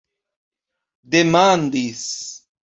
demandis 1.13 2.01